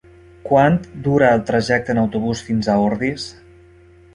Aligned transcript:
Quant 0.45 0.77
dura 1.07 1.27
el 1.39 1.43
trajecte 1.49 1.93
en 1.95 2.01
autobús 2.05 2.41
fins 2.49 2.71
a 2.73 2.79
Ordis? 2.89 3.29